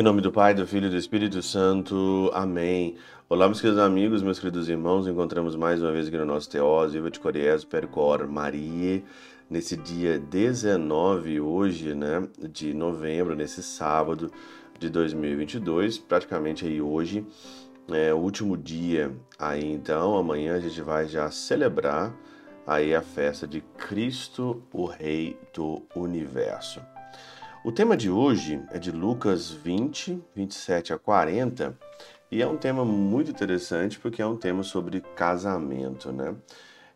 Em 0.00 0.02
nome 0.02 0.22
do 0.22 0.32
Pai, 0.32 0.54
do 0.54 0.66
Filho 0.66 0.86
e 0.86 0.88
do 0.88 0.96
Espírito 0.96 1.42
Santo. 1.42 2.30
Amém. 2.32 2.96
Olá, 3.28 3.46
meus 3.46 3.60
queridos 3.60 3.82
amigos, 3.82 4.22
meus 4.22 4.38
queridos 4.38 4.66
irmãos. 4.66 5.06
Encontramos 5.06 5.54
mais 5.54 5.82
uma 5.82 5.92
vez 5.92 6.08
aqui 6.08 6.16
no 6.16 6.24
nosso 6.24 6.48
Teós, 6.48 6.94
Viva 6.94 7.10
de 7.10 7.20
Coriés, 7.20 7.64
Percor, 7.64 8.26
Maria, 8.26 9.02
nesse 9.50 9.76
dia 9.76 10.18
19, 10.18 11.38
hoje, 11.42 11.94
né, 11.94 12.26
de 12.48 12.72
novembro, 12.72 13.36
nesse 13.36 13.62
sábado 13.62 14.32
de 14.78 14.88
2022, 14.88 15.98
praticamente 15.98 16.64
aí 16.64 16.80
hoje, 16.80 17.22
é 17.90 18.14
o 18.14 18.16
último 18.16 18.56
dia 18.56 19.14
aí, 19.38 19.70
então, 19.70 20.16
amanhã 20.16 20.54
a 20.54 20.60
gente 20.60 20.80
vai 20.80 21.06
já 21.08 21.30
celebrar 21.30 22.10
aí 22.66 22.94
a 22.94 23.02
festa 23.02 23.46
de 23.46 23.60
Cristo, 23.76 24.62
o 24.72 24.86
Rei 24.86 25.36
do 25.52 25.82
Universo. 25.94 26.80
O 27.62 27.70
tema 27.70 27.94
de 27.94 28.08
hoje 28.08 28.62
é 28.70 28.78
de 28.78 28.90
Lucas 28.90 29.50
20, 29.50 30.18
27 30.34 30.94
a 30.94 30.98
40, 30.98 31.78
e 32.30 32.40
é 32.40 32.46
um 32.46 32.56
tema 32.56 32.86
muito 32.86 33.30
interessante 33.30 33.98
porque 33.98 34.22
é 34.22 34.26
um 34.26 34.34
tema 34.34 34.62
sobre 34.62 35.02
casamento, 35.14 36.10
né? 36.10 36.34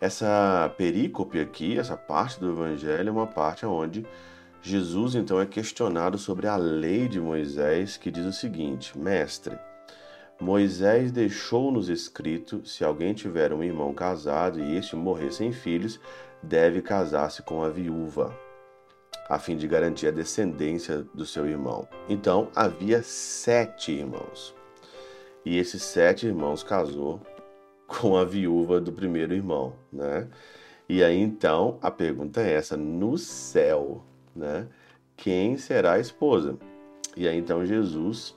Essa 0.00 0.72
perícope 0.78 1.40
aqui, 1.40 1.76
essa 1.76 1.96
parte 1.96 2.38
do 2.38 2.52
evangelho, 2.52 3.08
é 3.08 3.12
uma 3.12 3.26
parte 3.26 3.66
onde 3.66 4.06
Jesus 4.62 5.16
então 5.16 5.40
é 5.40 5.46
questionado 5.46 6.16
sobre 6.16 6.46
a 6.46 6.54
lei 6.54 7.08
de 7.08 7.20
Moisés, 7.20 7.96
que 7.96 8.08
diz 8.08 8.24
o 8.24 8.32
seguinte: 8.32 8.96
Mestre, 8.96 9.58
Moisés 10.40 11.10
deixou-nos 11.10 11.88
escrito: 11.88 12.64
se 12.64 12.84
alguém 12.84 13.14
tiver 13.14 13.52
um 13.52 13.64
irmão 13.64 13.92
casado 13.92 14.60
e 14.60 14.76
este 14.76 14.94
morrer 14.94 15.32
sem 15.32 15.50
filhos, 15.50 15.98
deve 16.40 16.80
casar-se 16.82 17.42
com 17.42 17.64
a 17.64 17.68
viúva 17.68 18.32
a 19.28 19.38
fim 19.38 19.56
de 19.56 19.66
garantir 19.66 20.08
a 20.08 20.10
descendência 20.10 21.06
do 21.14 21.24
seu 21.24 21.46
irmão. 21.46 21.88
Então 22.08 22.48
havia 22.54 23.02
sete 23.02 23.92
irmãos. 23.92 24.54
E 25.44 25.58
esses 25.58 25.82
sete 25.82 26.26
irmãos 26.26 26.62
casou 26.62 27.20
com 27.86 28.16
a 28.16 28.24
viúva 28.24 28.80
do 28.80 28.92
primeiro 28.92 29.34
irmão, 29.34 29.74
né? 29.92 30.28
E 30.88 31.02
aí 31.02 31.18
então 31.18 31.78
a 31.82 31.90
pergunta 31.90 32.40
é 32.40 32.52
essa: 32.52 32.76
no 32.76 33.18
céu, 33.18 34.02
né? 34.34 34.68
Quem 35.16 35.56
será 35.56 35.94
a 35.94 36.00
esposa? 36.00 36.58
E 37.16 37.28
aí 37.28 37.36
então 37.36 37.64
Jesus 37.64 38.36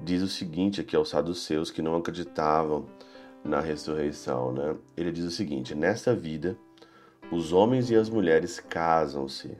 diz 0.00 0.22
o 0.22 0.28
seguinte 0.28 0.80
aqui 0.80 0.96
aos 0.96 1.08
saduceus 1.10 1.70
que 1.70 1.82
não 1.82 1.96
acreditavam 1.96 2.86
na 3.44 3.60
ressurreição, 3.60 4.52
né? 4.52 4.76
Ele 4.96 5.12
diz 5.12 5.24
o 5.24 5.30
seguinte: 5.30 5.74
nesta 5.74 6.14
vida, 6.14 6.56
os 7.30 7.52
homens 7.52 7.90
e 7.90 7.96
as 7.96 8.08
mulheres 8.08 8.60
casam-se 8.60 9.56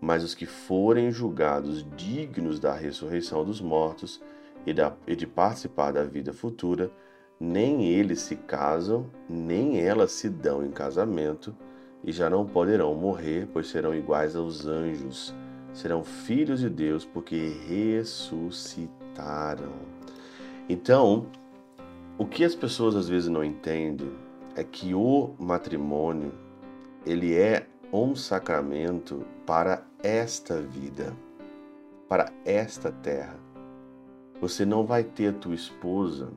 mas 0.00 0.22
os 0.22 0.34
que 0.34 0.46
forem 0.46 1.10
julgados 1.10 1.84
dignos 1.96 2.60
da 2.60 2.74
ressurreição 2.74 3.44
dos 3.44 3.60
mortos 3.60 4.22
e, 4.64 4.72
da, 4.72 4.94
e 5.06 5.16
de 5.16 5.26
participar 5.26 5.92
da 5.92 6.04
vida 6.04 6.32
futura, 6.32 6.90
nem 7.38 7.86
eles 7.86 8.20
se 8.20 8.36
casam, 8.36 9.06
nem 9.28 9.80
elas 9.80 10.12
se 10.12 10.28
dão 10.28 10.64
em 10.64 10.70
casamento, 10.70 11.54
e 12.04 12.12
já 12.12 12.30
não 12.30 12.46
poderão 12.46 12.94
morrer, 12.94 13.48
pois 13.52 13.66
serão 13.68 13.94
iguais 13.94 14.36
aos 14.36 14.66
anjos, 14.66 15.34
serão 15.72 16.04
filhos 16.04 16.60
de 16.60 16.70
Deus, 16.70 17.04
porque 17.04 17.52
ressuscitaram. 17.68 19.72
Então, 20.68 21.26
o 22.18 22.24
que 22.24 22.44
as 22.44 22.54
pessoas 22.54 22.96
às 22.96 23.08
vezes 23.08 23.28
não 23.28 23.44
entendem 23.44 24.10
é 24.54 24.64
que 24.64 24.94
o 24.94 25.34
matrimônio 25.38 26.32
ele 27.04 27.36
é 27.36 27.66
um 27.92 28.16
sacramento 28.16 29.22
para 29.44 29.85
esta 30.02 30.60
vida, 30.60 31.14
para 32.08 32.32
esta 32.44 32.90
terra. 32.92 33.38
Você 34.40 34.64
não 34.64 34.84
vai 34.84 35.02
ter 35.02 35.28
a 35.28 35.32
tua 35.32 35.54
esposa 35.54 36.32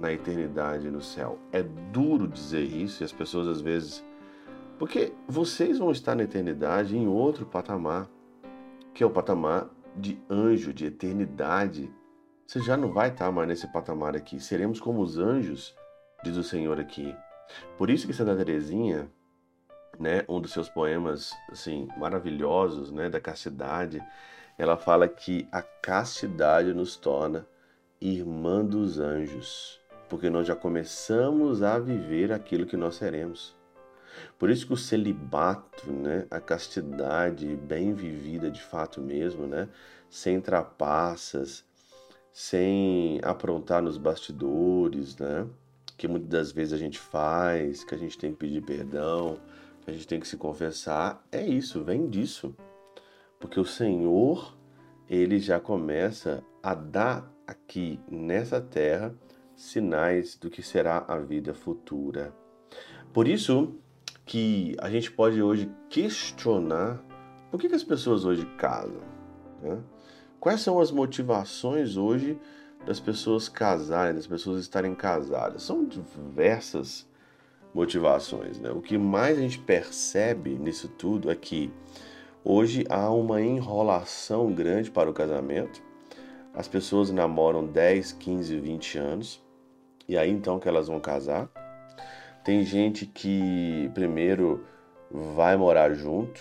na 0.00 0.12
eternidade 0.12 0.90
no 0.90 1.02
céu. 1.02 1.38
É 1.52 1.62
duro 1.62 2.26
dizer 2.26 2.62
isso 2.62 3.02
e 3.02 3.04
as 3.04 3.12
pessoas 3.12 3.46
às 3.46 3.60
vezes. 3.60 4.04
Porque 4.78 5.12
vocês 5.28 5.78
vão 5.78 5.90
estar 5.90 6.14
na 6.14 6.22
eternidade 6.22 6.96
em 6.96 7.06
outro 7.06 7.44
patamar, 7.44 8.08
que 8.94 9.02
é 9.02 9.06
o 9.06 9.10
patamar 9.10 9.68
de 9.94 10.18
anjo, 10.30 10.72
de 10.72 10.86
eternidade. 10.86 11.92
Você 12.46 12.60
já 12.60 12.76
não 12.76 12.92
vai 12.92 13.10
estar 13.10 13.30
mais 13.30 13.48
nesse 13.48 13.70
patamar 13.70 14.16
aqui. 14.16 14.40
Seremos 14.40 14.80
como 14.80 15.02
os 15.02 15.18
anjos, 15.18 15.74
diz 16.24 16.36
o 16.36 16.42
Senhor 16.42 16.80
aqui. 16.80 17.14
Por 17.76 17.90
isso 17.90 18.06
que 18.06 18.14
Santa 18.14 18.36
Teresinha, 18.36 19.10
né, 20.00 20.24
um 20.26 20.40
dos 20.40 20.52
seus 20.52 20.68
poemas 20.68 21.36
assim 21.52 21.86
maravilhosos, 21.98 22.90
né, 22.90 23.10
da 23.10 23.20
castidade, 23.20 24.02
ela 24.56 24.76
fala 24.76 25.06
que 25.06 25.46
a 25.52 25.60
castidade 25.60 26.72
nos 26.72 26.96
torna 26.96 27.46
irmã 28.00 28.64
dos 28.64 28.98
anjos, 28.98 29.78
porque 30.08 30.30
nós 30.30 30.46
já 30.46 30.56
começamos 30.56 31.62
a 31.62 31.78
viver 31.78 32.32
aquilo 32.32 32.64
que 32.64 32.78
nós 32.78 32.94
seremos. 32.94 33.54
Por 34.38 34.48
isso 34.48 34.66
que 34.66 34.72
o 34.72 34.76
celibato, 34.76 35.92
né, 35.92 36.26
a 36.30 36.40
castidade 36.40 37.46
bem 37.54 37.92
vivida 37.92 38.50
de 38.50 38.62
fato 38.62 39.02
mesmo, 39.02 39.46
né, 39.46 39.68
sem 40.08 40.40
trapaças, 40.40 41.62
sem 42.32 43.20
aprontar 43.22 43.82
nos 43.82 43.98
bastidores, 43.98 45.16
né, 45.18 45.46
que 45.96 46.08
muitas 46.08 46.30
das 46.30 46.52
vezes 46.52 46.72
a 46.72 46.78
gente 46.78 46.98
faz, 46.98 47.84
que 47.84 47.94
a 47.94 47.98
gente 47.98 48.16
tem 48.16 48.32
que 48.32 48.38
pedir 48.38 48.62
perdão, 48.62 49.38
a 49.86 49.92
gente 49.92 50.06
tem 50.06 50.20
que 50.20 50.28
se 50.28 50.36
confessar, 50.36 51.24
é 51.30 51.44
isso, 51.44 51.82
vem 51.82 52.08
disso. 52.08 52.54
Porque 53.38 53.58
o 53.58 53.64
Senhor, 53.64 54.56
ele 55.08 55.38
já 55.38 55.58
começa 55.58 56.44
a 56.62 56.74
dar 56.74 57.32
aqui 57.46 57.98
nessa 58.08 58.60
terra 58.60 59.14
sinais 59.56 60.36
do 60.36 60.50
que 60.50 60.62
será 60.62 61.04
a 61.08 61.18
vida 61.18 61.54
futura. 61.54 62.32
Por 63.12 63.26
isso 63.26 63.74
que 64.24 64.76
a 64.78 64.88
gente 64.88 65.10
pode 65.10 65.42
hoje 65.42 65.70
questionar 65.88 67.02
por 67.50 67.58
que, 67.58 67.68
que 67.68 67.74
as 67.74 67.82
pessoas 67.82 68.24
hoje 68.24 68.46
casam. 68.56 69.02
Né? 69.60 69.82
Quais 70.38 70.60
são 70.60 70.78
as 70.78 70.90
motivações 70.92 71.96
hoje 71.96 72.38
das 72.86 73.00
pessoas 73.00 73.48
casarem, 73.48 74.14
das 74.14 74.26
pessoas 74.26 74.60
estarem 74.60 74.94
casadas? 74.94 75.64
São 75.64 75.84
diversas 75.84 77.09
motivações. 77.74 78.58
Né? 78.58 78.70
O 78.70 78.80
que 78.80 78.98
mais 78.98 79.38
a 79.38 79.40
gente 79.40 79.58
percebe 79.58 80.50
nisso 80.56 80.88
tudo 80.88 81.30
é 81.30 81.36
que 81.36 81.72
hoje 82.44 82.84
há 82.88 83.10
uma 83.10 83.40
enrolação 83.40 84.52
grande 84.52 84.90
para 84.90 85.10
o 85.10 85.14
casamento. 85.14 85.82
As 86.52 86.66
pessoas 86.66 87.10
namoram 87.10 87.66
10, 87.66 88.12
15, 88.12 88.58
20 88.58 88.98
anos 88.98 89.42
e 90.08 90.18
aí 90.18 90.30
então 90.30 90.58
que 90.58 90.68
elas 90.68 90.88
vão 90.88 91.00
casar. 91.00 91.48
Tem 92.44 92.64
gente 92.64 93.06
que 93.06 93.90
primeiro 93.94 94.64
vai 95.10 95.56
morar 95.56 95.92
junto, 95.92 96.40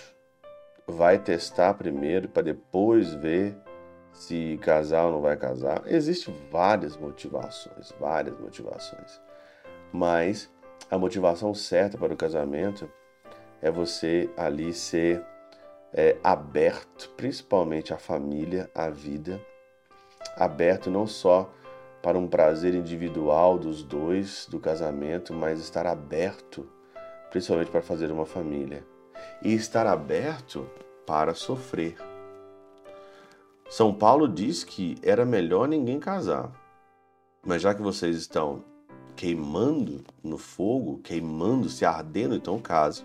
vai 0.87 1.19
testar 1.19 1.73
primeiro 1.75 2.27
para 2.29 2.43
depois 2.43 3.13
ver 3.13 3.55
se 4.11 4.57
casar 4.61 5.05
ou 5.05 5.11
não 5.11 5.21
vai 5.21 5.37
casar. 5.37 5.83
Existem 5.85 6.33
várias 6.51 6.97
motivações, 6.97 7.93
várias 7.99 8.37
motivações. 8.39 9.21
Mas 9.91 10.49
a 10.89 10.97
motivação 10.97 11.53
certa 11.53 11.97
para 11.97 12.13
o 12.13 12.17
casamento 12.17 12.89
é 13.61 13.71
você 13.71 14.29
ali 14.37 14.73
ser 14.73 15.23
é, 15.93 16.17
aberto, 16.23 17.09
principalmente 17.17 17.93
à 17.93 17.97
família, 17.97 18.69
à 18.73 18.89
vida, 18.89 19.39
aberto 20.35 20.89
não 20.89 21.07
só 21.07 21.51
para 22.01 22.17
um 22.17 22.27
prazer 22.27 22.73
individual 22.73 23.57
dos 23.57 23.83
dois 23.83 24.45
do 24.49 24.59
casamento, 24.59 25.33
mas 25.33 25.59
estar 25.59 25.85
aberto 25.85 26.69
principalmente 27.29 27.71
para 27.71 27.81
fazer 27.81 28.11
uma 28.11 28.25
família. 28.25 28.85
E 29.43 29.53
estar 29.53 29.85
aberto 29.85 30.69
para 31.05 31.33
sofrer. 31.33 31.97
São 33.69 33.93
Paulo 33.93 34.27
diz 34.27 34.63
que 34.63 34.95
era 35.03 35.25
melhor 35.25 35.67
ninguém 35.67 35.99
casar, 35.99 36.51
mas 37.45 37.61
já 37.61 37.73
que 37.73 37.81
vocês 37.81 38.15
estão 38.15 38.63
queimando 39.19 40.01
no 40.23 40.37
fogo, 40.37 40.99
queimando, 40.99 41.67
se 41.67 41.83
ardendo, 41.83 42.35
então 42.35 42.57
caso. 42.57 43.03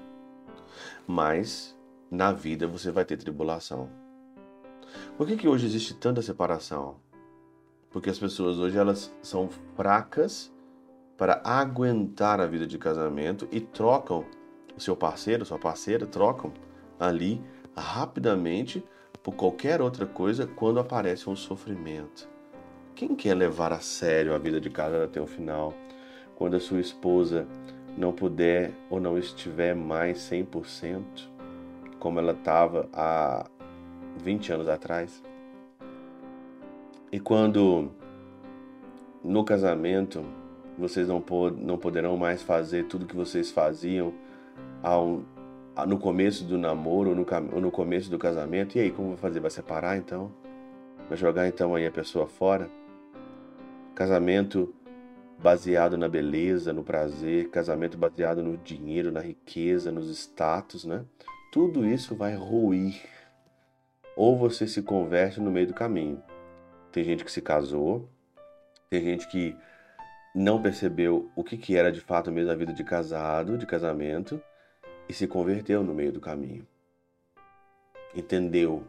Mas 1.09 1.77
na 2.09 2.31
vida 2.31 2.69
você 2.69 2.93
vai 2.93 3.05
ter 3.05 3.17
tribulação. 3.17 3.91
Por 5.19 5.27
que, 5.27 5.37
que 5.37 5.49
hoje 5.49 5.67
existe 5.67 5.93
tanta 5.93 6.23
separação? 6.23 6.99
Porque 7.91 8.09
as 8.09 8.17
pessoas 8.17 8.59
hoje 8.59 8.79
elas 8.79 9.13
são 9.23 9.49
fracas 9.75 10.53
para 11.19 11.43
aguentar 11.43 12.41
a 12.41 12.47
vida 12.47 12.65
de 12.65 12.79
casamento 12.79 13.49
e 13.51 13.59
trocam 13.59 14.25
o 14.77 14.81
seu 14.81 14.95
parceiro, 14.95 15.45
sua 15.45 15.59
parceira, 15.59 16.07
trocam 16.07 16.53
ali 16.97 17.43
rapidamente 17.77 18.85
por 19.21 19.35
qualquer 19.35 19.83
outra 19.83 20.07
coisa 20.07 20.47
quando 20.47 20.79
aparece 20.79 21.29
um 21.29 21.35
sofrimento. 21.35 22.29
Quem 22.95 23.17
quer 23.17 23.35
levar 23.35 23.73
a 23.73 23.81
sério 23.81 24.33
a 24.33 24.39
vida 24.39 24.61
de 24.61 24.71
casado 24.71 25.03
até 25.03 25.21
o 25.21 25.27
final? 25.27 25.75
Quando 26.37 26.55
a 26.55 26.61
sua 26.61 26.81
esposa 26.81 27.47
não 27.97 28.13
puder 28.13 28.73
ou 28.91 29.01
não 29.01 29.17
estiver 29.17 29.75
mais 29.75 30.19
100% 30.19 31.03
como 31.99 32.19
ela 32.19 32.33
estava 32.33 32.89
há 32.93 33.47
20 34.23 34.53
anos 34.53 34.69
atrás. 34.69 35.23
E 37.11 37.19
quando 37.19 37.91
no 39.23 39.45
casamento 39.45 40.23
vocês 40.77 41.09
não, 41.09 41.21
pod 41.21 41.57
não 41.59 41.79
poderão 41.79 42.17
mais 42.17 42.43
fazer 42.43 42.85
tudo 42.89 43.07
que 43.07 43.17
vocês 43.17 43.51
faziam 43.51 44.13
ao, 44.83 45.23
no 45.87 45.99
começo 45.99 46.45
do 46.45 46.59
namoro 46.59 47.11
ou 47.11 47.17
no, 47.17 47.27
ou 47.55 47.61
no 47.61 47.71
começo 47.71 48.11
do 48.11 48.19
casamento, 48.19 48.77
e 48.77 48.81
aí, 48.81 48.91
como 48.91 49.11
vai 49.11 49.17
fazer? 49.17 49.41
Vai 49.41 49.51
separar 49.51 49.97
então? 49.97 50.31
Vai 51.09 51.17
jogar 51.17 51.49
então 51.49 51.75
aí 51.75 51.87
a 51.87 51.91
pessoa 51.91 52.27
fora? 52.27 52.69
Casamento 53.95 54.75
baseado 55.39 55.97
na 55.97 56.09
beleza, 56.09 56.73
no 56.73 56.83
prazer, 56.83 57.51
casamento 57.51 57.99
baseado 57.99 58.43
no 58.43 58.57
dinheiro, 58.57 59.13
na 59.13 59.21
riqueza, 59.21 59.93
nos 59.93 60.09
status, 60.11 60.85
né? 60.85 61.05
Tudo 61.53 61.87
isso 61.87 62.17
vai 62.17 62.35
ruir. 62.35 63.01
Ou 64.17 64.37
você 64.37 64.67
se 64.67 64.83
converte 64.83 65.41
no 65.41 65.51
meio 65.51 65.67
do 65.67 65.75
caminho. 65.75 66.23
Tem 66.93 67.05
gente 67.05 67.25
que 67.25 67.33
se 67.33 67.43
casou, 67.43 68.09
tem 68.89 69.03
gente 69.03 69.29
que 69.29 69.57
não 70.35 70.63
percebeu 70.63 71.31
o 71.37 71.45
que, 71.45 71.57
que 71.57 71.77
era 71.77 71.93
de 71.93 72.01
fato 72.01 72.31
mesmo 72.31 72.51
a 72.51 72.57
vida 72.57 72.73
de 72.73 72.85
casado, 72.85 73.59
de 73.59 73.67
casamento, 73.67 74.41
e 75.09 75.13
se 75.13 75.27
converteu 75.27 75.83
no 75.83 75.95
meio 75.95 76.13
do 76.13 76.21
caminho. 76.21 76.67
Entendeu 78.15 78.85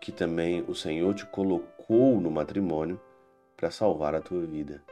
que 0.00 0.10
também 0.10 0.64
o 0.66 0.74
Senhor 0.74 1.14
te 1.14 1.26
colocou 1.26 2.20
no 2.20 2.30
matrimônio 2.30 3.00
para 3.56 3.70
salvar 3.70 4.14
a 4.14 4.20
tua 4.20 4.44
vida. 4.46 4.82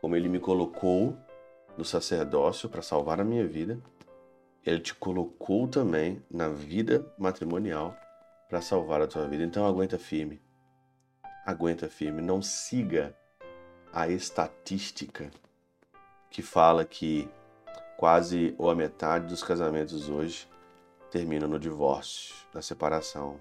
Como 0.00 0.16
ele 0.16 0.28
me 0.28 0.38
colocou 0.38 1.16
no 1.76 1.84
sacerdócio 1.84 2.68
para 2.68 2.82
salvar 2.82 3.20
a 3.20 3.24
minha 3.24 3.46
vida, 3.46 3.80
ele 4.64 4.80
te 4.80 4.94
colocou 4.94 5.66
também 5.66 6.22
na 6.30 6.48
vida 6.48 7.06
matrimonial 7.18 7.96
para 8.48 8.60
salvar 8.60 9.00
a 9.00 9.06
tua 9.06 9.26
vida. 9.26 9.44
Então 9.44 9.66
aguenta 9.66 9.98
firme. 9.98 10.40
Aguenta 11.46 11.88
firme, 11.88 12.20
não 12.20 12.42
siga 12.42 13.16
a 13.92 14.08
estatística 14.08 15.30
que 16.30 16.42
fala 16.42 16.84
que 16.84 17.28
quase 17.96 18.54
ou 18.58 18.70
a 18.70 18.74
metade 18.74 19.26
dos 19.26 19.42
casamentos 19.42 20.08
hoje 20.08 20.48
terminam 21.10 21.48
no 21.48 21.58
divórcio, 21.58 22.34
na 22.52 22.60
separação, 22.60 23.40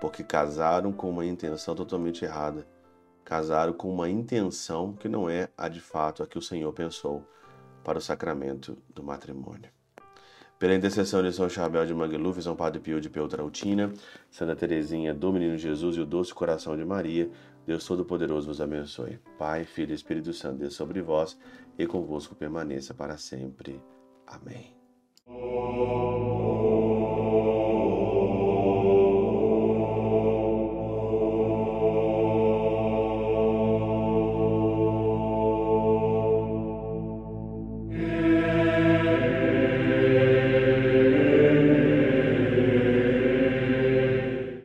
porque 0.00 0.24
casaram 0.24 0.92
com 0.92 1.10
uma 1.10 1.26
intenção 1.26 1.74
totalmente 1.74 2.24
errada. 2.24 2.66
Casaram 3.28 3.74
com 3.74 3.92
uma 3.92 4.08
intenção 4.08 4.94
que 4.94 5.06
não 5.06 5.28
é 5.28 5.50
a 5.54 5.68
de 5.68 5.82
fato 5.82 6.22
a 6.22 6.26
que 6.26 6.38
o 6.38 6.40
Senhor 6.40 6.72
pensou 6.72 7.22
para 7.84 7.98
o 7.98 8.00
sacramento 8.00 8.78
do 8.88 9.02
matrimônio. 9.02 9.70
Pela 10.58 10.74
intercessão 10.74 11.22
de 11.22 11.30
São 11.30 11.46
Chabel 11.46 11.84
de 11.84 11.92
Mangluf, 11.92 12.40
São 12.40 12.56
Padre 12.56 12.80
Pio 12.80 13.02
de 13.02 13.10
Peltrautina, 13.10 13.92
Santa 14.30 14.56
Teresinha 14.56 15.12
do 15.12 15.30
Menino 15.30 15.58
Jesus 15.58 15.96
e 15.96 16.00
o 16.00 16.06
Doce 16.06 16.32
Coração 16.32 16.74
de 16.74 16.86
Maria, 16.86 17.30
Deus 17.66 17.84
Todo-Poderoso 17.84 18.46
vos 18.46 18.62
abençoe. 18.62 19.20
Pai, 19.38 19.66
Filho 19.66 19.92
e 19.92 19.94
Espírito 19.94 20.32
Santo, 20.32 20.60
Deus 20.60 20.74
sobre 20.74 21.02
vós 21.02 21.38
e 21.78 21.86
convosco 21.86 22.34
permaneça 22.34 22.94
para 22.94 23.18
sempre. 23.18 23.78
Amém. 24.26 24.74